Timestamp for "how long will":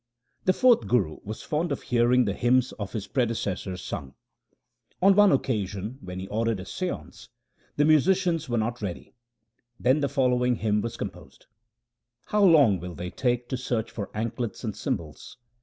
12.31-12.95